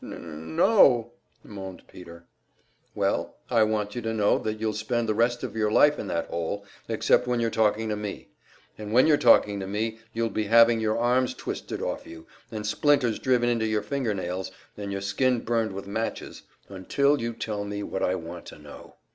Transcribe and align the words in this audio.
"N 0.03 0.13
n 0.13 0.55
no," 0.55 1.11
moaned 1.43 1.83
Peter. 1.87 2.25
"Well, 2.95 3.35
I 3.51 3.61
want 3.61 3.93
you 3.93 4.01
to 4.01 4.15
know 4.15 4.39
that 4.39 4.59
you'll 4.59 4.73
spend 4.73 5.07
the 5.07 5.13
rest 5.13 5.43
of 5.43 5.55
your 5.55 5.69
life 5.69 5.99
in 5.99 6.07
that 6.07 6.25
hole, 6.25 6.65
except 6.89 7.27
when 7.27 7.39
you're 7.39 7.51
talking 7.51 7.87
to 7.89 7.95
me. 7.95 8.29
And 8.79 8.93
when 8.93 9.05
you're 9.05 9.15
talking 9.17 9.59
to 9.59 9.67
me 9.67 9.99
you'll 10.11 10.31
be 10.31 10.45
having 10.45 10.79
your 10.79 10.97
arms 10.97 11.35
twisted 11.35 11.83
off 11.83 12.07
you, 12.07 12.25
and 12.51 12.65
splinters 12.65 13.19
driven 13.19 13.47
into 13.47 13.67
your 13.67 13.83
finger 13.83 14.15
nails, 14.15 14.49
and 14.75 14.91
your 14.91 15.01
skin 15.01 15.41
burned 15.41 15.71
with 15.71 15.85
matches 15.85 16.41
until 16.67 17.21
you 17.21 17.31
tell 17.33 17.63
me 17.63 17.83
what 17.83 18.01
I 18.01 18.15
want 18.15 18.47
to 18.47 18.57
know. 18.57 18.95